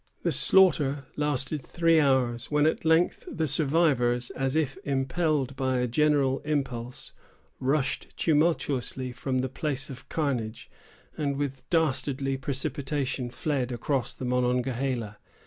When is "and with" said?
11.15-11.69